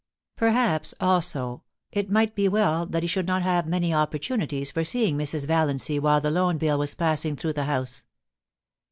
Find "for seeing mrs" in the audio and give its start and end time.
4.71-5.45